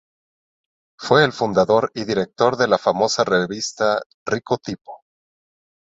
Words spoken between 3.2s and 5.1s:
revista Rico Tipo.